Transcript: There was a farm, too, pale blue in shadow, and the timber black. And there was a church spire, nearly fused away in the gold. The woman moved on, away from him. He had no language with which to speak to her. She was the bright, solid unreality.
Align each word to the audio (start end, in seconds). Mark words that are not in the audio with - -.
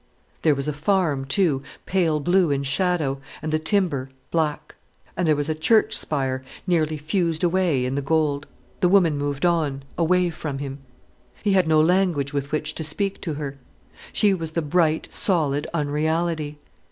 There 0.41 0.55
was 0.55 0.67
a 0.67 0.73
farm, 0.73 1.25
too, 1.25 1.61
pale 1.85 2.19
blue 2.19 2.49
in 2.49 2.63
shadow, 2.63 3.19
and 3.39 3.51
the 3.53 3.59
timber 3.59 4.09
black. 4.31 4.73
And 5.15 5.27
there 5.27 5.35
was 5.35 5.47
a 5.47 5.53
church 5.53 5.95
spire, 5.95 6.43
nearly 6.65 6.97
fused 6.97 7.43
away 7.43 7.85
in 7.85 7.93
the 7.93 8.01
gold. 8.01 8.47
The 8.79 8.89
woman 8.89 9.15
moved 9.15 9.45
on, 9.45 9.83
away 9.99 10.31
from 10.31 10.57
him. 10.57 10.79
He 11.43 11.53
had 11.53 11.67
no 11.67 11.79
language 11.79 12.33
with 12.33 12.51
which 12.51 12.73
to 12.73 12.83
speak 12.83 13.21
to 13.21 13.35
her. 13.35 13.59
She 14.11 14.33
was 14.33 14.53
the 14.53 14.63
bright, 14.63 15.07
solid 15.13 15.67
unreality. 15.71 16.57